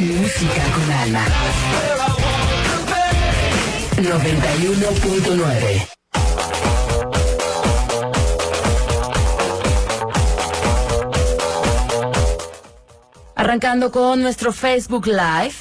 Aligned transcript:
Música 0.00 0.64
con 0.74 0.90
alma. 0.90 1.24
91.9 3.96 5.88
Arrancando 13.36 13.92
con 13.92 14.20
nuestro 14.20 14.52
Facebook 14.52 15.06
Live. 15.06 15.54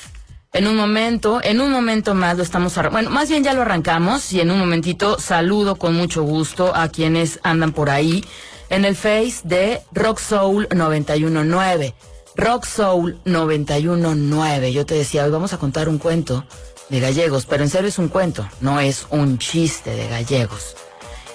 En 0.51 0.65
un 0.65 0.75
momento, 0.75 1.41
en 1.43 1.61
un 1.61 1.71
momento 1.71 2.15
más 2.15 2.37
lo 2.37 2.43
estamos 2.43 2.73
Bueno, 2.91 3.11
más 3.11 3.29
bien 3.29 3.43
ya 3.43 3.53
lo 3.53 3.61
arrancamos 3.61 4.33
y 4.33 4.41
en 4.41 4.49
un 4.49 4.57
momentito 4.57 5.19
saludo 5.19 5.75
con 5.75 5.93
mucho 5.93 6.23
gusto 6.23 6.75
a 6.75 6.89
quienes 6.89 7.39
andan 7.43 7.71
por 7.71 7.91
ahí 7.91 8.25
en 8.69 8.85
el 8.85 8.95
Face 8.95 9.41
de 9.43 9.81
Rock 9.91 10.19
Soul 10.19 10.67
919. 10.73 11.93
Rock 12.35 12.65
Soul 12.65 13.19
919. 13.25 14.73
Yo 14.73 14.85
te 14.85 14.95
decía, 14.95 15.25
hoy 15.25 15.31
vamos 15.31 15.53
a 15.53 15.57
contar 15.57 15.89
un 15.89 15.97
cuento 15.97 16.45
de 16.89 16.99
gallegos, 16.99 17.45
pero 17.45 17.63
en 17.63 17.69
serio 17.69 17.89
es 17.89 17.99
un 17.99 18.09
cuento, 18.09 18.47
no 18.61 18.79
es 18.79 19.07
un 19.09 19.37
chiste 19.39 19.91
de 19.91 20.07
gallegos. 20.07 20.75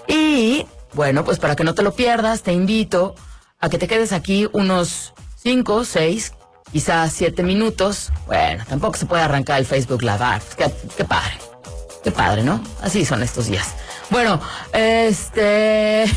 Y 0.07 0.67
bueno, 0.95 1.25
pues 1.25 1.39
para 1.39 1.57
que 1.57 1.65
no 1.65 1.75
te 1.75 1.83
lo 1.83 1.93
pierdas, 1.95 2.43
te 2.43 2.53
invito 2.53 3.15
a 3.61 3.69
que 3.69 3.79
te 3.79 3.89
quedes 3.89 4.13
aquí 4.13 4.49
unos 4.53 5.13
5, 5.43 5.85
6, 5.85 6.33
quizás 6.73 7.13
7 7.13 7.43
minutos. 7.43 8.13
Bueno, 8.27 8.65
tampoco 8.69 8.97
se 8.97 9.07
puede 9.07 9.23
arrancar 9.23 9.59
el 9.59 9.67
Facebook 9.67 10.03
Live. 10.03 10.19
Ah, 10.21 10.41
qué, 10.57 10.71
qué 10.97 11.05
padre. 11.05 11.39
Qué 12.03 12.11
padre, 12.11 12.43
¿no? 12.43 12.63
Así 12.81 13.05
son 13.05 13.23
estos 13.23 13.47
días. 13.47 13.75
Bueno, 14.11 14.41
este... 14.73 16.05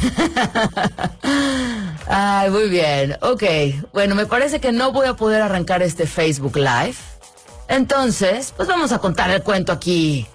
Ay, 2.07 2.49
muy 2.49 2.69
bien. 2.69 3.17
Ok. 3.21 3.43
Bueno, 3.93 4.15
me 4.15 4.25
parece 4.25 4.59
que 4.59 4.71
no 4.71 4.91
voy 4.91 5.07
a 5.07 5.15
poder 5.15 5.41
arrancar 5.41 5.81
este 5.81 6.05
Facebook 6.05 6.57
Live. 6.57 6.95
Entonces, 7.67 8.53
pues 8.55 8.67
vamos 8.67 8.91
a 8.91 8.99
contar 8.99 9.29
el 9.31 9.41
cuento 9.41 9.71
aquí, 9.71 10.27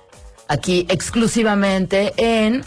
aquí 0.48 0.87
exclusivamente 0.89 2.12
en 2.17 2.65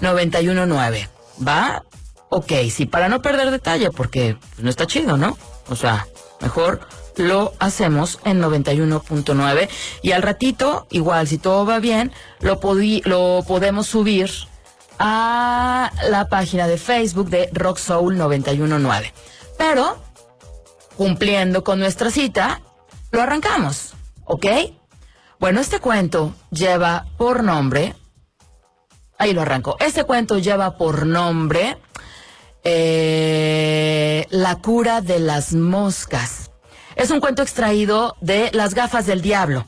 919. 0.00 1.08
¿Va? 1.46 1.84
Ok, 2.28 2.52
sí, 2.70 2.86
para 2.86 3.08
no 3.08 3.22
perder 3.22 3.50
detalle, 3.50 3.90
porque 3.90 4.36
no 4.58 4.70
está 4.70 4.86
chido, 4.86 5.16
¿no? 5.16 5.36
O 5.68 5.76
sea, 5.76 6.06
mejor 6.40 6.80
lo 7.20 7.52
hacemos 7.58 8.18
en 8.24 8.40
91.9 8.40 9.68
y 10.02 10.12
al 10.12 10.22
ratito, 10.22 10.86
igual 10.90 11.28
si 11.28 11.38
todo 11.38 11.64
va 11.64 11.78
bien, 11.78 12.12
lo, 12.40 12.60
lo 13.04 13.44
podemos 13.46 13.86
subir 13.86 14.30
a 14.98 15.92
la 16.08 16.28
página 16.28 16.66
de 16.66 16.76
Facebook 16.76 17.30
de 17.30 17.48
Rock 17.52 17.78
Soul 17.78 18.18
919. 18.18 19.12
Pero, 19.56 19.96
cumpliendo 20.96 21.64
con 21.64 21.78
nuestra 21.78 22.10
cita, 22.10 22.60
lo 23.10 23.22
arrancamos, 23.22 23.94
¿ok? 24.24 24.46
Bueno, 25.38 25.60
este 25.60 25.80
cuento 25.80 26.34
lleva 26.50 27.06
por 27.16 27.42
nombre, 27.42 27.94
ahí 29.18 29.32
lo 29.32 29.42
arranco, 29.42 29.76
este 29.80 30.04
cuento 30.04 30.38
lleva 30.38 30.76
por 30.76 31.06
nombre 31.06 31.78
eh, 32.62 34.26
La 34.30 34.56
cura 34.56 35.00
de 35.00 35.18
las 35.18 35.54
moscas. 35.54 36.49
Es 37.00 37.10
un 37.10 37.20
cuento 37.20 37.40
extraído 37.40 38.14
de 38.20 38.50
Las 38.52 38.74
gafas 38.74 39.06
del 39.06 39.22
diablo, 39.22 39.64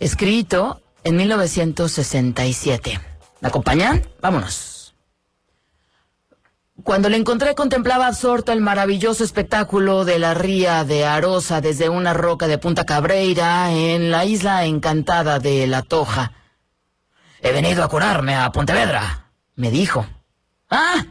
escrito 0.00 0.82
en 1.04 1.16
1967. 1.16 3.00
¿Me 3.40 3.48
acompañan? 3.48 4.04
Vámonos. 4.20 4.92
Cuando 6.82 7.10
le 7.10 7.16
encontré 7.16 7.54
contemplaba 7.54 8.08
absorto 8.08 8.50
el 8.50 8.60
maravilloso 8.60 9.22
espectáculo 9.22 10.04
de 10.04 10.18
la 10.18 10.34
ría 10.34 10.82
de 10.82 11.06
Arosa 11.06 11.60
desde 11.60 11.88
una 11.88 12.12
roca 12.12 12.48
de 12.48 12.58
Punta 12.58 12.84
Cabreira 12.84 13.70
en 13.70 14.10
la 14.10 14.24
isla 14.24 14.64
encantada 14.64 15.38
de 15.38 15.68
La 15.68 15.82
Toja. 15.82 16.32
He 17.40 17.52
venido 17.52 17.84
a 17.84 17.88
curarme 17.88 18.34
a 18.34 18.50
Pontevedra, 18.50 19.30
me 19.54 19.70
dijo. 19.70 20.08
Ah, 20.68 21.04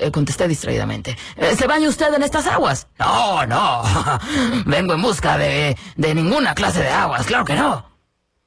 eh, 0.00 0.10
contesté 0.10 0.48
distraídamente. 0.48 1.16
Eh, 1.36 1.54
¿Se 1.56 1.66
baña 1.66 1.88
usted 1.88 2.12
en 2.14 2.22
estas 2.22 2.46
aguas? 2.46 2.88
No, 2.98 3.46
no. 3.46 3.82
Vengo 4.66 4.94
en 4.94 5.02
busca 5.02 5.38
de, 5.38 5.76
de 5.96 6.14
ninguna 6.14 6.54
clase 6.54 6.82
de 6.82 6.90
aguas, 6.90 7.26
claro 7.26 7.44
que 7.44 7.54
no. 7.54 7.86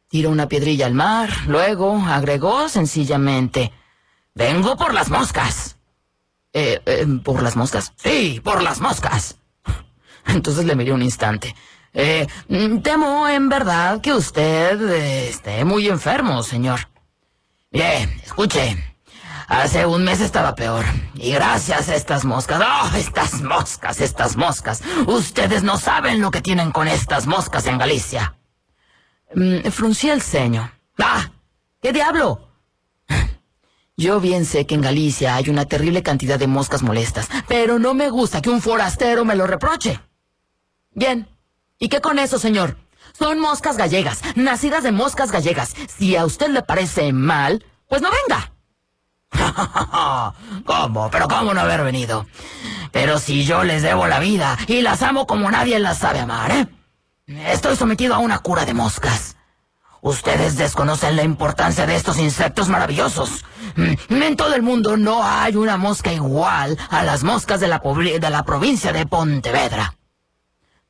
Tiró 0.09 0.29
una 0.29 0.47
piedrilla 0.47 0.85
al 0.85 0.93
mar, 0.93 1.29
luego 1.47 2.01
agregó 2.07 2.69
sencillamente, 2.69 3.73
vengo 4.33 4.77
por 4.77 4.93
las 4.93 5.09
moscas. 5.09 5.75
Eh, 6.53 6.79
¿Por 7.23 7.43
las 7.43 7.57
moscas? 7.57 7.91
Sí, 7.97 8.39
por 8.41 8.63
las 8.63 8.79
moscas. 8.79 9.35
Entonces 10.25 10.65
le 10.65 10.75
miré 10.75 10.93
un 10.93 11.01
instante. 11.01 11.53
Eh, 11.93 12.27
temo 12.83 13.27
en 13.27 13.49
verdad 13.49 13.99
que 14.01 14.13
usted 14.13 14.79
esté 15.27 15.65
muy 15.65 15.87
enfermo, 15.87 16.41
señor. 16.41 16.87
Bien, 17.71 18.09
escuche. 18.23 18.86
Hace 19.47 19.85
un 19.85 20.03
mes 20.03 20.19
estaba 20.19 20.55
peor. 20.55 20.85
Y 21.15 21.31
gracias 21.31 21.87
a 21.87 21.95
estas 21.95 22.25
moscas. 22.25 22.61
¡Oh, 22.61 22.95
estas 22.97 23.41
moscas, 23.41 24.01
estas 24.01 24.35
moscas! 24.35 24.81
Ustedes 25.07 25.63
no 25.63 25.77
saben 25.77 26.21
lo 26.21 26.31
que 26.31 26.41
tienen 26.41 26.71
con 26.71 26.89
estas 26.89 27.27
moscas 27.27 27.65
en 27.65 27.77
Galicia. 27.77 28.35
Mm, 29.33 29.59
el 29.63 30.21
ceño. 30.21 30.69
¡Ah! 30.99 31.31
¿Qué 31.81 31.93
diablo? 31.93 32.49
Yo 33.97 34.19
bien 34.19 34.43
sé 34.43 34.65
que 34.65 34.75
en 34.75 34.81
Galicia 34.81 35.35
hay 35.35 35.49
una 35.49 35.63
terrible 35.63 36.03
cantidad 36.03 36.37
de 36.37 36.47
moscas 36.47 36.83
molestas, 36.83 37.29
pero 37.47 37.79
no 37.79 37.93
me 37.93 38.09
gusta 38.09 38.41
que 38.41 38.49
un 38.49 38.61
forastero 38.61 39.23
me 39.23 39.35
lo 39.35 39.47
reproche. 39.47 40.01
Bien. 40.91 41.25
¿Y 41.79 41.87
qué 41.87 42.01
con 42.01 42.19
eso, 42.19 42.37
señor? 42.37 42.75
Son 43.17 43.39
moscas 43.39 43.77
gallegas, 43.77 44.19
nacidas 44.35 44.83
de 44.83 44.91
moscas 44.91 45.31
gallegas. 45.31 45.73
Si 45.87 46.17
a 46.17 46.25
usted 46.25 46.49
le 46.49 46.63
parece 46.63 47.13
mal, 47.13 47.65
pues 47.87 48.01
no 48.01 48.09
venga. 48.09 48.51
¿Cómo? 50.65 51.09
¿Pero 51.11 51.27
cómo 51.27 51.53
no 51.53 51.61
haber 51.61 51.83
venido? 51.83 52.25
Pero 52.91 53.19
si 53.19 53.45
yo 53.45 53.63
les 53.63 53.83
debo 53.83 54.07
la 54.07 54.19
vida 54.19 54.57
y 54.67 54.81
las 54.81 55.01
amo 55.01 55.27
como 55.27 55.51
nadie 55.51 55.79
las 55.79 55.99
sabe 55.99 56.19
amar, 56.19 56.51
¿eh? 56.51 56.67
Estoy 57.27 57.75
sometido 57.75 58.15
a 58.15 58.19
una 58.19 58.39
cura 58.39 58.65
de 58.65 58.73
moscas. 58.73 59.35
Ustedes 60.01 60.55
desconocen 60.55 61.17
la 61.17 61.23
importancia 61.23 61.85
de 61.85 61.95
estos 61.95 62.17
insectos 62.19 62.69
maravillosos. 62.69 63.43
Mm, 63.75 64.21
en 64.23 64.35
todo 64.37 64.55
el 64.55 64.61
mundo 64.61 64.95
no 64.95 65.23
hay 65.23 65.55
una 65.55 65.75
mosca 65.75 66.13
igual 66.13 66.77
a 66.89 67.03
las 67.03 67.23
moscas 67.23 67.59
de 67.59 67.67
la, 67.67 67.79
de 67.79 68.29
la 68.29 68.43
provincia 68.43 68.93
de 68.93 69.05
Pontevedra. 69.05 69.95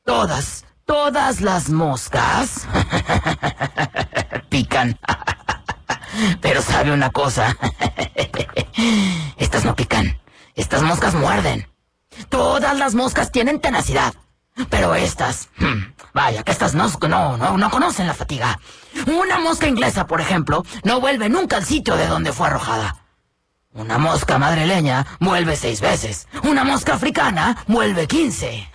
Todas, 0.04 0.64
todas 0.84 1.40
las 1.40 1.70
moscas 1.70 2.68
pican. 4.48 4.98
Pero 6.40 6.62
sabe 6.62 6.92
una 6.92 7.10
cosa. 7.10 7.56
Estas 9.36 9.64
no 9.64 9.74
pican. 9.74 10.18
Estas 10.54 10.82
moscas 10.82 11.14
muerden. 11.14 11.68
Todas 12.28 12.76
las 12.76 12.94
moscas 12.94 13.30
tienen 13.30 13.60
tenacidad. 13.60 14.14
Pero 14.70 14.96
estas, 14.96 15.50
hmm, 15.58 15.94
vaya, 16.12 16.42
que 16.42 16.50
estas 16.50 16.74
no, 16.74 16.88
no, 17.08 17.36
no, 17.36 17.56
no 17.56 17.70
conocen 17.70 18.08
la 18.08 18.14
fatiga. 18.14 18.58
Una 19.06 19.38
mosca 19.38 19.68
inglesa, 19.68 20.06
por 20.06 20.20
ejemplo, 20.20 20.64
no 20.82 21.00
vuelve 21.00 21.28
nunca 21.28 21.56
al 21.56 21.64
sitio 21.64 21.96
de 21.96 22.08
donde 22.08 22.32
fue 22.32 22.48
arrojada. 22.48 22.96
Una 23.72 23.98
mosca 23.98 24.38
madrileña 24.38 25.06
vuelve 25.20 25.54
seis 25.54 25.80
veces. 25.80 26.26
Una 26.42 26.64
mosca 26.64 26.94
africana 26.94 27.56
vuelve 27.68 28.08
quince. 28.08 28.68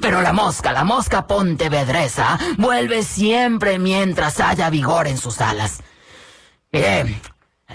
Pero 0.00 0.22
la 0.22 0.32
mosca, 0.32 0.72
la 0.72 0.84
mosca 0.84 1.26
pontevedresa, 1.26 2.38
vuelve 2.56 3.02
siempre 3.02 3.80
mientras 3.80 4.38
haya 4.38 4.70
vigor 4.70 5.08
en 5.08 5.18
sus 5.18 5.40
alas. 5.40 5.82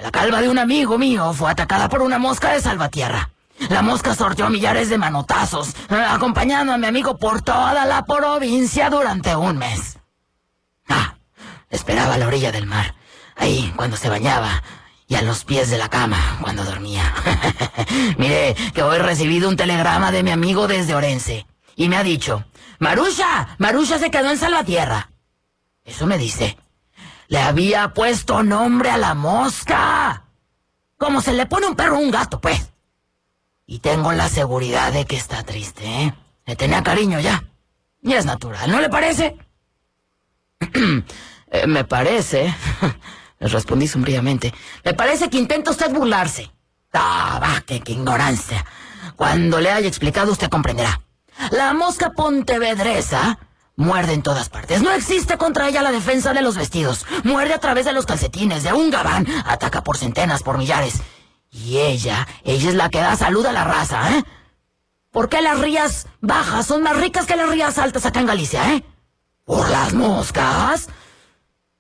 La 0.02 0.12
calva 0.12 0.42
de 0.42 0.50
un 0.50 0.60
amigo 0.60 0.98
mío 0.98 1.34
fue 1.34 1.52
atacada 1.52 1.90
por 1.90 2.02
una 2.02 2.18
mosca 2.18 2.54
de 2.54 2.62
salvatierra. 2.62 3.30
La 3.70 3.82
mosca 3.82 4.14
sorteó 4.14 4.50
millares 4.50 4.90
de 4.90 4.98
manotazos, 4.98 5.70
eh, 5.90 5.96
acompañando 5.96 6.74
a 6.74 6.78
mi 6.78 6.88
amigo 6.88 7.18
por 7.18 7.42
toda 7.42 7.86
la 7.86 8.04
provincia 8.06 8.90
durante 8.90 9.36
un 9.36 9.58
mes. 9.58 9.98
Ah, 10.90 11.16
esperaba 11.70 12.16
a 12.16 12.18
la 12.18 12.28
orilla 12.28 12.52
del 12.52 12.66
mar, 12.66 12.96
ahí 13.36 13.74
cuando 13.76 13.96
se 13.96 14.10
bañaba, 14.10 14.62
y 15.08 15.16
a 15.16 15.22
los 15.22 15.46
pies 15.46 15.70
de 15.70 15.78
la 15.78 15.90
cama 15.90 16.18
cuando 16.42 16.66
dormía. 16.66 17.14
Mire, 18.18 18.56
que 18.74 18.84
hoy 18.84 18.98
he 18.98 19.00
recibido 19.00 19.48
un 19.48 19.56
telegrama 19.56 20.12
de 20.12 20.24
mi 20.24 20.32
amigo 20.32 20.68
desde 20.68 20.96
Orense 20.96 21.48
y 21.76 21.90
me 21.90 21.98
ha 21.98 22.04
dicho, 22.04 22.44
Marusha, 22.80 23.56
Marusha 23.58 24.00
se 24.00 24.12
quedó 24.12 24.30
en 24.30 24.38
Salvatierra. 24.38 25.10
Eso 25.84 26.06
me 26.08 26.18
dice. 26.18 26.58
Le 27.28 27.40
había 27.40 27.94
puesto 27.94 28.44
nombre 28.44 28.90
a 28.90 28.98
la 28.98 29.14
mosca. 29.14 30.24
Como 30.98 31.22
se 31.22 31.34
le 31.34 31.46
pone 31.46 31.68
un 31.68 31.76
perro 31.76 31.96
a 31.96 32.00
un 32.00 32.12
gato, 32.12 32.40
pues. 32.40 32.72
Y 33.66 33.80
tengo 33.80 34.12
la 34.14 34.30
seguridad 34.30 34.94
de 34.94 35.06
que 35.06 35.18
está 35.18 35.44
triste, 35.44 35.86
¿eh? 35.86 36.14
Le 36.46 36.56
tenía 36.56 36.84
cariño 36.84 37.20
ya. 37.20 37.44
Y 38.02 38.14
es 38.14 38.26
natural, 38.26 38.72
¿no 38.72 38.80
le 38.80 38.90
parece? 38.90 39.38
Eh, 41.52 41.68
me 41.68 41.84
parece, 41.86 42.54
le 43.40 43.48
respondí 43.48 43.88
sombríamente, 43.88 44.52
me 44.84 44.96
parece 44.96 45.30
que 45.30 45.38
intenta 45.38 45.70
usted 45.70 45.94
burlarse. 45.94 46.52
Ah, 46.92 47.40
va, 47.42 47.62
qué, 47.62 47.82
qué 47.82 47.92
ignorancia. 47.94 48.66
Cuando 49.16 49.62
le 49.62 49.72
haya 49.72 49.88
explicado 49.88 50.32
usted 50.32 50.50
comprenderá. 50.50 51.02
La 51.52 51.74
mosca 51.74 52.12
pontevedresa 52.12 53.38
muerde 53.76 54.14
en 54.14 54.22
todas 54.22 54.50
partes. 54.50 54.82
No 54.82 54.92
existe 54.92 55.38
contra 55.38 55.68
ella 55.68 55.82
la 55.82 55.92
defensa 55.92 56.34
de 56.34 56.42
los 56.42 56.56
vestidos. 56.56 57.06
Muerde 57.24 57.54
a 57.54 57.60
través 57.60 57.86
de 57.86 57.94
los 57.94 58.06
calcetines, 58.06 58.64
de 58.64 58.74
un 58.74 58.90
gabán. 58.90 59.28
Ataca 59.46 59.84
por 59.84 59.98
centenas, 59.98 60.44
por 60.44 60.58
millares. 60.58 61.02
Y 61.52 61.78
ella, 61.78 62.28
ella 62.44 62.70
es 62.70 62.76
la 62.76 62.90
que 62.90 63.00
da 63.00 63.16
salud 63.16 63.46
a 63.46 63.52
la 63.52 63.64
raza, 63.64 64.18
¿eh? 64.18 64.24
¿Por 65.12 65.30
qué 65.30 65.42
las 65.42 65.60
rías 65.60 66.08
bajas 66.20 66.66
son 66.66 66.84
más 66.84 66.98
ricas 66.98 67.26
que 67.26 67.38
las 67.38 67.50
rías 67.50 67.78
altas 67.78 68.06
acá 68.06 68.20
en 68.20 68.26
Galicia, 68.26 68.74
eh? 68.74 68.84
¿Por 69.46 69.70
las 69.70 69.94
moscas? 69.94 70.90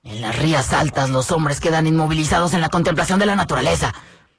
En 0.03 0.21
las 0.21 0.37
rías 0.37 0.71
altas 0.71 1.09
los 1.09 1.31
hombres 1.31 1.59
quedan 1.59 1.87
inmovilizados 1.87 2.53
en 2.53 2.61
la 2.61 2.69
contemplación 2.69 3.19
de 3.19 3.25
la 3.25 3.35
naturaleza. 3.35 3.93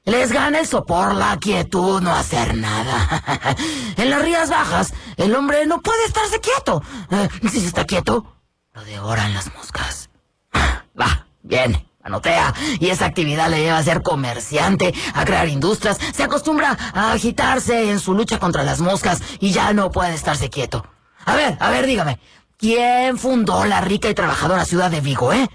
Les 0.07 0.31
gana 0.31 0.59
el 0.59 0.65
sopor, 0.65 1.15
la 1.15 1.35
quietud, 1.35 2.01
no 2.01 2.15
hacer 2.15 2.55
nada. 2.55 3.21
en 3.97 4.09
las 4.09 4.21
rías 4.21 4.49
bajas, 4.49 4.93
el 5.17 5.35
hombre 5.35 5.65
no 5.65 5.81
puede 5.81 6.05
estarse 6.05 6.39
quieto. 6.39 6.81
Eh, 7.11 7.27
si 7.51 7.59
se 7.59 7.67
está 7.67 7.83
quieto, 7.83 8.25
lo 8.71 8.85
devoran 8.85 9.33
las 9.33 9.53
moscas. 9.53 10.09
Va, 10.99 11.27
bien, 11.43 11.89
anotea. 12.01 12.53
Y 12.79 12.87
esa 12.87 13.05
actividad 13.05 13.49
le 13.49 13.59
lleva 13.59 13.79
a 13.79 13.83
ser 13.83 14.01
comerciante, 14.01 14.93
a 15.13 15.25
crear 15.25 15.49
industrias. 15.49 15.97
Se 16.13 16.23
acostumbra 16.23 16.77
a 16.93 17.11
agitarse 17.11 17.91
en 17.91 17.99
su 17.99 18.13
lucha 18.13 18.39
contra 18.39 18.63
las 18.63 18.79
moscas 18.79 19.21
y 19.41 19.51
ya 19.51 19.73
no 19.73 19.91
puede 19.91 20.13
estarse 20.13 20.49
quieto. 20.49 20.85
A 21.25 21.35
ver, 21.35 21.57
a 21.59 21.69
ver, 21.69 21.85
dígame. 21.85 22.17
¿Quién 22.55 23.17
fundó 23.17 23.65
la 23.65 23.81
rica 23.81 24.09
y 24.09 24.13
trabajadora 24.13 24.63
ciudad 24.63 24.89
de 24.89 25.01
Vigo, 25.01 25.33
eh? 25.33 25.49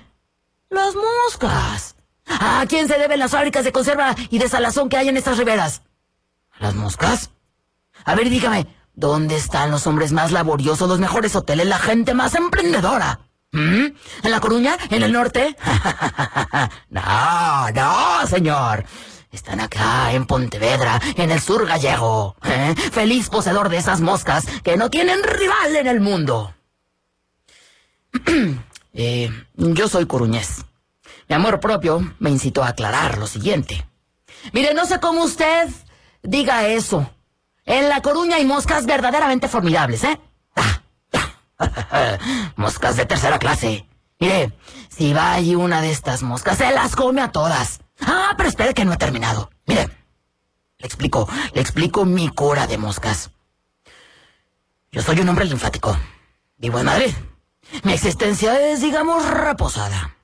Las 0.68 0.94
moscas. 0.94 1.96
¿A 2.40 2.64
quién 2.68 2.88
se 2.88 2.98
deben 2.98 3.18
las 3.18 3.30
fábricas 3.30 3.64
de 3.64 3.72
conserva 3.72 4.14
y 4.30 4.38
de 4.38 4.48
salazón 4.48 4.88
que 4.88 4.96
hay 4.96 5.08
en 5.08 5.16
estas 5.16 5.38
riberas? 5.38 5.82
¿Las 6.58 6.74
moscas? 6.74 7.30
A 8.04 8.14
ver, 8.14 8.30
dígame, 8.30 8.66
¿dónde 8.94 9.36
están 9.36 9.70
los 9.70 9.86
hombres 9.86 10.12
más 10.12 10.32
laboriosos, 10.32 10.88
los 10.88 10.98
mejores 10.98 11.34
hoteles, 11.36 11.66
la 11.66 11.78
gente 11.78 12.14
más 12.14 12.34
emprendedora? 12.34 13.20
¿Mm? 13.52 13.86
¿En 14.22 14.30
La 14.30 14.40
Coruña? 14.40 14.76
¿En 14.90 15.02
el 15.02 15.12
norte? 15.12 15.56
no, 16.90 17.70
no, 17.70 18.26
señor. 18.26 18.84
Están 19.30 19.60
acá, 19.60 20.12
en 20.12 20.26
Pontevedra, 20.26 21.00
en 21.16 21.30
el 21.30 21.40
sur 21.40 21.66
gallego. 21.66 22.36
¿eh? 22.44 22.74
Feliz 22.92 23.30
poseedor 23.30 23.68
de 23.70 23.78
esas 23.78 24.00
moscas 24.00 24.44
que 24.62 24.76
no 24.76 24.90
tienen 24.90 25.22
rival 25.22 25.76
en 25.76 25.86
el 25.86 26.00
mundo. 26.00 26.54
eh, 28.92 29.30
yo 29.54 29.88
soy 29.88 30.06
coruñés. 30.06 30.64
Mi 31.28 31.34
amor 31.34 31.60
propio 31.60 32.14
me 32.18 32.30
incitó 32.30 32.62
a 32.62 32.68
aclarar 32.68 33.18
lo 33.18 33.26
siguiente. 33.26 33.86
Mire, 34.52 34.74
no 34.74 34.86
sé 34.86 35.00
cómo 35.00 35.24
usted 35.24 35.68
diga 36.22 36.66
eso. 36.66 37.10
En 37.64 37.88
La 37.88 38.02
Coruña 38.02 38.36
hay 38.36 38.44
moscas 38.44 38.86
verdaderamente 38.86 39.48
formidables, 39.48 40.04
¿eh? 40.04 40.20
moscas 42.56 42.96
de 42.96 43.06
tercera 43.06 43.38
clase. 43.38 43.86
Mire, 44.18 44.52
si 44.88 45.12
va 45.12 45.32
allí 45.32 45.54
una 45.54 45.80
de 45.80 45.90
estas 45.90 46.22
moscas, 46.22 46.58
se 46.58 46.70
las 46.72 46.96
come 46.96 47.20
a 47.20 47.32
todas. 47.32 47.80
Ah, 48.00 48.34
pero 48.36 48.48
espere 48.48 48.74
que 48.74 48.84
no 48.84 48.92
he 48.92 48.96
terminado. 48.96 49.50
Mire, 49.66 49.88
le 50.78 50.86
explico, 50.86 51.28
le 51.54 51.60
explico 51.60 52.04
mi 52.04 52.28
cura 52.28 52.66
de 52.66 52.78
moscas. 52.78 53.30
Yo 54.90 55.02
soy 55.02 55.20
un 55.20 55.28
hombre 55.28 55.44
linfático. 55.44 55.96
Vivo 56.56 56.78
en 56.78 56.86
Madrid. 56.86 57.14
Mi 57.84 57.92
existencia 57.92 58.60
es, 58.70 58.80
digamos, 58.80 59.24
reposada. 59.28 60.16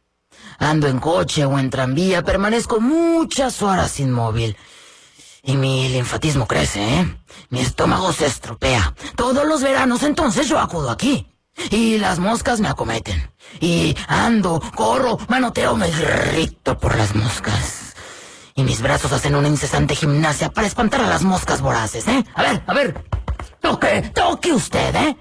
Ando 0.58 0.88
en 0.88 0.98
coche 0.98 1.44
o 1.44 1.58
en 1.58 1.70
tranvía, 1.70 2.22
permanezco 2.22 2.80
muchas 2.80 3.62
horas 3.62 4.00
inmóvil. 4.00 4.56
Y 5.42 5.56
mi 5.56 5.88
linfatismo 5.88 6.46
crece, 6.46 6.82
¿eh? 6.82 7.16
Mi 7.50 7.60
estómago 7.60 8.12
se 8.12 8.26
estropea. 8.26 8.94
Todos 9.16 9.46
los 9.46 9.62
veranos 9.62 10.02
entonces 10.02 10.48
yo 10.48 10.58
acudo 10.58 10.90
aquí. 10.90 11.26
Y 11.70 11.98
las 11.98 12.18
moscas 12.18 12.60
me 12.60 12.68
acometen. 12.68 13.30
Y 13.60 13.96
ando, 14.08 14.60
corro, 14.74 15.18
manoteo, 15.28 15.76
me 15.76 15.88
irrito 15.88 16.76
por 16.78 16.96
las 16.96 17.14
moscas. 17.14 17.94
Y 18.54 18.64
mis 18.64 18.82
brazos 18.82 19.12
hacen 19.12 19.36
una 19.36 19.48
incesante 19.48 19.94
gimnasia 19.94 20.50
para 20.50 20.66
espantar 20.66 21.00
a 21.02 21.08
las 21.08 21.22
moscas 21.22 21.60
voraces, 21.60 22.06
¿eh? 22.08 22.24
A 22.34 22.42
ver, 22.42 22.62
a 22.66 22.74
ver. 22.74 23.04
Toque, 23.60 24.10
toque 24.14 24.52
usted, 24.52 24.94
¿eh? 24.96 25.16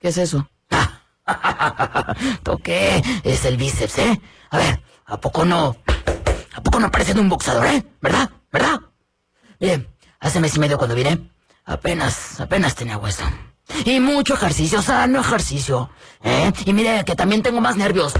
¿Qué 0.00 0.08
es 0.08 0.18
eso? 0.18 0.48
Toqué, 2.42 3.02
es 3.22 3.44
el 3.44 3.56
bíceps, 3.56 3.98
¿eh? 3.98 4.20
A 4.50 4.58
ver, 4.58 4.82
¿a 5.06 5.20
poco 5.20 5.44
no? 5.44 5.76
¿A 6.54 6.60
poco 6.62 6.80
no 6.80 6.90
parece 6.90 7.14
de 7.14 7.20
un 7.20 7.28
boxeador, 7.28 7.66
eh? 7.66 7.84
¿Verdad? 8.00 8.30
¿Verdad? 8.52 8.80
Bien, 9.58 9.88
hace 10.20 10.40
mes 10.40 10.54
y 10.56 10.60
medio 10.60 10.78
cuando 10.78 10.94
vine, 10.94 11.30
apenas, 11.64 12.40
apenas 12.40 12.74
tenía 12.74 12.98
hueso. 12.98 13.24
Y 13.84 13.98
mucho 13.98 14.34
ejercicio, 14.34 14.82
sano 14.82 15.20
ejercicio, 15.20 15.90
¿eh? 16.22 16.52
Y 16.66 16.72
mire 16.72 17.04
que 17.04 17.16
también 17.16 17.42
tengo 17.42 17.60
más 17.60 17.76
nervios. 17.76 18.12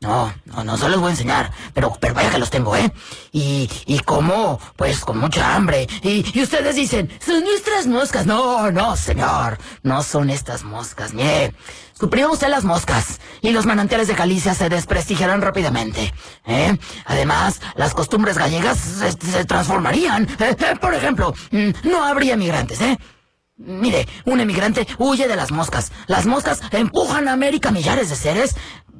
No, 0.00 0.30
no, 0.44 0.62
no 0.62 0.76
se 0.76 0.90
los 0.90 1.00
voy 1.00 1.08
a 1.08 1.10
enseñar, 1.12 1.50
pero, 1.72 1.96
pero 1.98 2.12
vaya 2.12 2.28
que 2.28 2.36
los 2.36 2.50
tengo, 2.50 2.76
¿eh? 2.76 2.92
Y, 3.32 3.70
y 3.86 4.00
como, 4.00 4.60
pues 4.76 5.00
con 5.00 5.16
mucha 5.16 5.54
hambre. 5.54 5.86
Y, 6.02 6.38
y 6.38 6.42
ustedes 6.42 6.76
dicen, 6.76 7.10
son 7.24 7.42
nuestras 7.42 7.86
moscas. 7.86 8.26
No, 8.26 8.70
no, 8.70 8.94
señor, 8.94 9.56
no 9.82 10.02
son 10.02 10.28
estas 10.28 10.64
moscas, 10.64 11.14
nie. 11.14 11.54
Suprima 11.98 12.30
usted 12.30 12.48
las 12.48 12.64
moscas 12.64 13.20
y 13.40 13.52
los 13.52 13.64
manantiales 13.64 14.06
de 14.06 14.14
Galicia 14.14 14.52
se 14.52 14.68
desprestigiarán 14.68 15.40
rápidamente. 15.40 16.12
¿eh? 16.44 16.76
Además, 17.06 17.62
las 17.74 17.94
costumbres 17.94 18.36
gallegas 18.36 18.76
se, 18.76 19.44
transformarían. 19.46 20.28
Eh, 20.38 20.76
por 20.78 20.92
ejemplo, 20.92 21.32
mm, 21.52 21.70
no 21.84 22.04
habría 22.04 22.34
emigrantes, 22.34 22.82
¿eh? 22.82 22.98
Mire, 23.58 24.06
un 24.26 24.38
emigrante 24.40 24.86
huye 24.98 25.26
de 25.26 25.36
las 25.36 25.50
moscas. 25.50 25.90
Las 26.06 26.26
moscas 26.26 26.60
empujan 26.72 27.26
a 27.26 27.32
América 27.32 27.70
millares 27.70 28.10
de 28.10 28.16
seres 28.16 28.54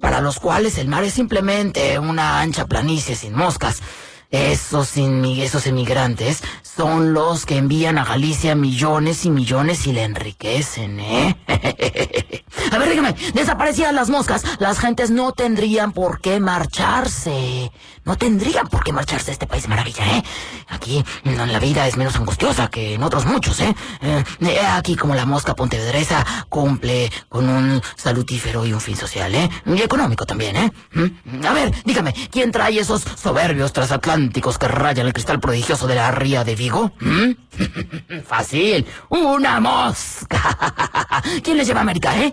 para 0.06 0.20
los 0.20 0.38
cuales 0.38 0.78
el 0.78 0.86
mar 0.86 1.02
es 1.02 1.14
simplemente 1.14 1.98
una 1.98 2.40
ancha 2.40 2.66
planicie 2.66 3.16
sin 3.16 3.34
moscas. 3.34 3.82
Esos, 4.30 4.96
emigrantes 4.96 6.44
son 6.62 7.12
los 7.12 7.44
que 7.44 7.56
envían 7.56 7.98
a 7.98 8.04
Galicia 8.04 8.54
millones 8.54 9.24
y 9.24 9.30
millones 9.30 9.84
y 9.88 9.92
le 9.92 10.04
enriquecen, 10.04 11.00
¿eh? 11.00 11.36
a 12.70 12.78
ver, 12.78 12.90
dígame, 12.90 13.14
desaparecían 13.34 13.94
las 13.94 14.10
moscas, 14.10 14.42
las 14.58 14.78
gentes 14.78 15.10
no 15.10 15.32
tendrían 15.32 15.92
por 15.92 16.20
qué 16.20 16.40
marcharse. 16.40 17.70
No 18.06 18.16
tendrían 18.16 18.68
por 18.68 18.84
qué 18.84 18.92
marcharse 18.92 19.32
este 19.32 19.48
país 19.48 19.66
maravilla, 19.66 20.06
¿eh? 20.16 20.22
Aquí 20.68 21.04
mm, 21.24 21.34
la 21.50 21.58
vida 21.58 21.88
es 21.88 21.96
menos 21.96 22.14
angustiosa 22.14 22.68
que 22.68 22.94
en 22.94 23.02
otros 23.02 23.26
muchos, 23.26 23.58
¿eh? 23.58 23.74
Eh, 24.00 24.24
eh, 24.42 24.60
aquí 24.60 24.94
como 24.94 25.16
la 25.16 25.26
mosca 25.26 25.56
pontevedresa 25.56 26.24
cumple 26.48 27.10
con 27.28 27.48
un 27.48 27.82
salutífero 27.96 28.64
y 28.64 28.72
un 28.72 28.80
fin 28.80 28.96
social, 28.96 29.34
¿eh? 29.34 29.50
Y 29.66 29.82
económico 29.82 30.24
también, 30.24 30.54
¿eh? 30.54 30.72
¿Mm? 30.92 31.46
A 31.46 31.52
ver, 31.52 31.74
dígame, 31.84 32.14
¿quién 32.30 32.52
trae 32.52 32.78
esos 32.78 33.02
soberbios 33.02 33.72
transatlánticos 33.72 34.56
que 34.56 34.68
rayan 34.68 35.08
el 35.08 35.12
cristal 35.12 35.40
prodigioso 35.40 35.88
de 35.88 35.96
la 35.96 36.12
ría 36.12 36.44
de 36.44 36.54
Vigo? 36.54 36.92
¿Mm? 37.00 37.32
Fácil, 38.24 38.86
una 39.08 39.58
mosca. 39.58 41.22
¿Quién 41.42 41.56
les 41.56 41.66
lleva 41.66 41.80
a 41.80 41.82
América, 41.82 42.16
eh? 42.16 42.32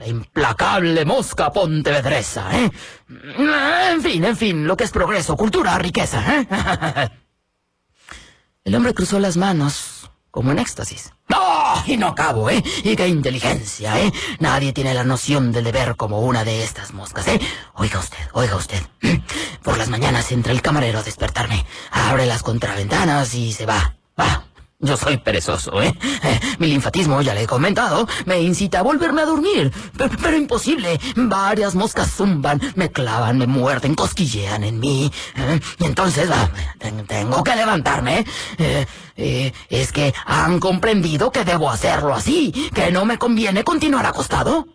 La 0.00 0.06
implacable 0.06 1.04
mosca 1.04 1.52
pontevedresa, 1.52 2.58
¿eh? 2.58 2.70
En 3.90 4.00
fin, 4.00 4.24
en 4.24 4.34
fin, 4.34 4.66
lo 4.66 4.74
que 4.74 4.84
es 4.84 4.90
progreso, 4.90 5.36
cultura, 5.36 5.78
riqueza, 5.78 6.24
¿eh? 6.38 6.48
El 8.64 8.74
hombre 8.74 8.94
cruzó 8.94 9.18
las 9.18 9.36
manos 9.36 10.10
como 10.30 10.52
en 10.52 10.58
éxtasis. 10.58 11.12
¡No! 11.28 11.84
Y 11.86 11.98
no 11.98 12.06
acabo, 12.08 12.48
¿eh? 12.48 12.64
Y 12.82 12.96
qué 12.96 13.08
inteligencia, 13.08 14.00
¿eh? 14.00 14.10
Nadie 14.38 14.72
tiene 14.72 14.94
la 14.94 15.04
noción 15.04 15.52
del 15.52 15.64
deber 15.64 15.96
como 15.96 16.20
una 16.20 16.44
de 16.44 16.64
estas 16.64 16.94
moscas, 16.94 17.28
¿eh? 17.28 17.38
Oiga 17.74 17.98
usted, 17.98 18.26
oiga 18.32 18.56
usted. 18.56 18.82
Por 19.62 19.76
las 19.76 19.90
mañanas 19.90 20.32
entra 20.32 20.52
el 20.52 20.62
camarero 20.62 21.00
a 21.00 21.02
despertarme, 21.02 21.66
abre 21.90 22.24
las 22.24 22.42
contraventanas 22.42 23.34
y 23.34 23.52
se 23.52 23.66
va. 23.66 23.96
Va. 24.18 24.49
Yo 24.82 24.96
soy 24.96 25.18
perezoso, 25.18 25.82
¿eh? 25.82 25.92
Mi 26.58 26.68
linfatismo, 26.68 27.20
ya 27.20 27.34
le 27.34 27.42
he 27.42 27.46
comentado, 27.46 28.08
me 28.24 28.40
incita 28.40 28.78
a 28.78 28.82
volverme 28.82 29.20
a 29.20 29.26
dormir. 29.26 29.70
Pero, 29.96 30.16
pero, 30.22 30.36
imposible. 30.38 30.98
Varias 31.16 31.74
moscas 31.74 32.10
zumban, 32.10 32.58
me 32.76 32.90
clavan, 32.90 33.36
me 33.36 33.46
muerden, 33.46 33.94
cosquillean 33.94 34.64
en 34.64 34.80
mí. 34.80 35.12
¿eh? 35.36 35.60
Y 35.80 35.84
entonces 35.84 36.30
ah, 36.32 36.48
tengo 37.06 37.44
que 37.44 37.56
levantarme. 37.56 38.24
Eh, 38.56 38.86
eh, 39.16 39.52
es 39.68 39.92
que 39.92 40.14
han 40.24 40.58
comprendido 40.58 41.30
que 41.30 41.44
debo 41.44 41.70
hacerlo 41.70 42.14
así, 42.14 42.70
que 42.74 42.90
no 42.90 43.04
me 43.04 43.18
conviene 43.18 43.64
continuar 43.64 44.06
acostado. 44.06 44.66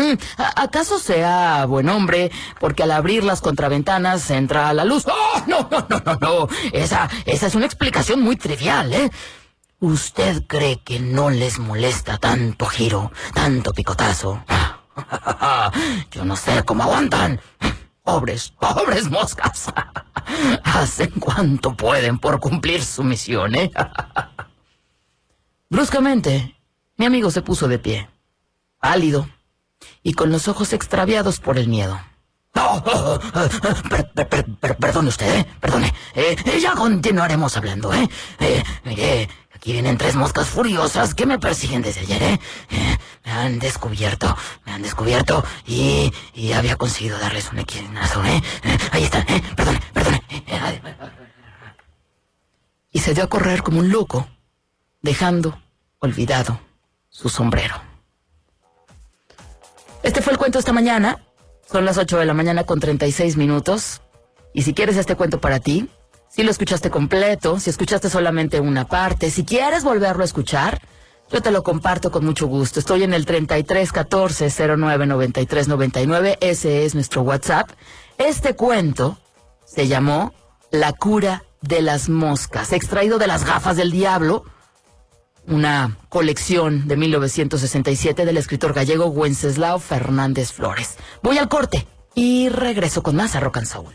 Mm, 0.00 0.16
¿Acaso 0.56 0.98
sea 0.98 1.66
buen 1.66 1.90
hombre 1.90 2.30
porque 2.58 2.84
al 2.84 2.90
abrir 2.92 3.22
las 3.22 3.42
contraventanas 3.42 4.30
entra 4.30 4.72
la 4.72 4.86
luz? 4.86 5.04
¡Oh, 5.06 5.42
no, 5.46 5.68
no, 5.70 5.86
no, 5.90 6.02
no, 6.06 6.14
no! 6.18 6.48
Esa, 6.72 7.10
esa 7.26 7.46
es 7.46 7.54
una 7.54 7.66
explicación 7.66 8.22
muy 8.22 8.36
trivial, 8.36 8.94
¿eh? 8.94 9.10
¿Usted 9.78 10.46
cree 10.46 10.80
que 10.82 11.00
no 11.00 11.28
les 11.28 11.58
molesta 11.58 12.16
tanto 12.16 12.64
giro, 12.64 13.12
tanto 13.34 13.72
picotazo? 13.72 14.42
Yo 16.10 16.24
no 16.24 16.34
sé 16.34 16.62
cómo 16.64 16.84
aguantan. 16.84 17.38
Pobres, 18.02 18.54
pobres 18.58 19.10
moscas. 19.10 19.70
Hacen 20.64 21.10
cuanto 21.20 21.76
pueden 21.76 22.18
por 22.18 22.40
cumplir 22.40 22.82
su 22.82 23.04
misión, 23.04 23.54
¿eh? 23.54 23.70
Bruscamente, 25.68 26.56
mi 26.96 27.04
amigo 27.04 27.30
se 27.30 27.42
puso 27.42 27.68
de 27.68 27.78
pie, 27.78 28.08
pálido 28.80 29.28
y 30.02 30.12
con 30.14 30.30
los 30.30 30.48
ojos 30.48 30.72
extraviados 30.72 31.40
por 31.40 31.58
el 31.58 31.68
miedo. 31.68 32.00
No, 32.54 32.82
perdone 34.78 35.08
usted, 35.08 35.40
¿eh? 35.40 35.46
perdone. 35.60 35.94
Eh, 36.14 36.36
ya 36.60 36.72
continuaremos 36.72 37.56
hablando, 37.56 37.92
¿eh? 37.94 38.08
¿eh? 38.40 38.62
Mire, 38.84 39.28
aquí 39.54 39.72
vienen 39.72 39.98
tres 39.98 40.16
moscas 40.16 40.48
furiosas 40.48 41.14
que 41.14 41.26
me 41.26 41.38
persiguen 41.38 41.82
desde 41.82 42.00
ayer, 42.00 42.22
¿eh? 42.22 42.40
eh 42.70 42.98
me 43.24 43.30
han 43.30 43.58
descubierto, 43.58 44.36
me 44.64 44.72
han 44.72 44.82
descubierto 44.82 45.44
y, 45.66 46.12
había 46.54 46.76
conseguido 46.76 47.18
darles 47.18 47.52
un 47.52 47.58
equinazo, 47.60 48.24
¿eh? 48.24 48.42
¿eh? 48.64 48.78
Ahí 48.90 49.04
están, 49.04 49.24
¿eh? 49.28 49.42
Perdone, 49.54 49.80
perdone. 49.92 50.22
Y 52.90 52.98
se 52.98 53.14
dio 53.14 53.24
a 53.24 53.28
correr 53.28 53.62
como 53.62 53.78
un 53.78 53.90
loco, 53.90 54.26
dejando 55.02 55.60
olvidado 56.00 56.58
su 57.08 57.28
sombrero. 57.28 57.89
Este 60.10 60.22
fue 60.22 60.32
el 60.32 60.40
cuento 60.40 60.58
esta 60.58 60.72
mañana. 60.72 61.24
Son 61.70 61.84
las 61.84 61.96
8 61.96 62.18
de 62.18 62.24
la 62.24 62.34
mañana 62.34 62.64
con 62.64 62.80
36 62.80 63.36
minutos. 63.36 64.02
Y 64.52 64.62
si 64.62 64.74
quieres 64.74 64.96
este 64.96 65.14
cuento 65.14 65.40
para 65.40 65.60
ti, 65.60 65.88
si 66.28 66.42
lo 66.42 66.50
escuchaste 66.50 66.90
completo, 66.90 67.60
si 67.60 67.70
escuchaste 67.70 68.10
solamente 68.10 68.58
una 68.58 68.88
parte, 68.88 69.30
si 69.30 69.44
quieres 69.44 69.84
volverlo 69.84 70.22
a 70.22 70.24
escuchar, 70.24 70.80
yo 71.30 71.40
te 71.40 71.52
lo 71.52 71.62
comparto 71.62 72.10
con 72.10 72.24
mucho 72.24 72.48
gusto. 72.48 72.80
Estoy 72.80 73.04
en 73.04 73.14
el 73.14 73.24
33 73.24 73.92
14 73.92 74.50
09 74.76 75.06
93 75.06 75.68
99. 75.68 76.38
Ese 76.40 76.84
es 76.84 76.96
nuestro 76.96 77.22
WhatsApp. 77.22 77.70
Este 78.18 78.56
cuento 78.56 79.16
se 79.64 79.86
llamó 79.86 80.34
La 80.72 80.92
cura 80.92 81.44
de 81.62 81.82
las 81.82 82.08
moscas, 82.08 82.72
extraído 82.72 83.18
de 83.18 83.28
las 83.28 83.44
gafas 83.44 83.76
del 83.76 83.92
diablo 83.92 84.42
una 85.50 85.96
colección 86.08 86.86
de 86.88 86.96
1967 86.96 88.24
del 88.24 88.36
escritor 88.36 88.72
gallego 88.72 89.06
Wenceslao 89.06 89.78
Fernández 89.78 90.52
Flores. 90.52 90.96
Voy 91.22 91.38
al 91.38 91.48
corte 91.48 91.86
y 92.14 92.48
regreso 92.48 93.02
con 93.02 93.16
más 93.16 93.34
a 93.34 93.40
Rock 93.40 93.58
and 93.58 93.66
Soul. 93.66 93.92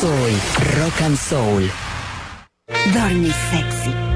Soy 0.00 0.40
Rock 0.76 1.02
and 1.02 1.16
Soul. 1.18 1.70
Dormi 2.92 3.32
sexy. 3.50 4.15